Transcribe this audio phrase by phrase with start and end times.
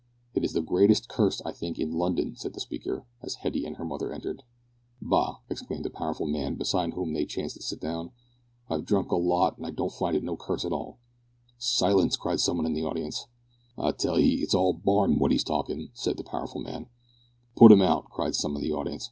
[0.33, 3.75] "It is the greatest curse, I think, in London," said the speaker, as Hetty and
[3.77, 4.41] her mother entered.
[4.99, 8.09] "Bah!" exclaimed a powerful man beside whom they chanced to sit down.
[8.67, 10.97] "I've drank a lot on't an' don't find it no curse, at all."
[11.59, 13.27] "Silence," cried some in the audience.
[13.77, 16.87] "I tell 'ee it's all barn wot 'e's talkin'," said the powerful man.
[17.55, 18.99] "Put 'im out," cried some of the audience.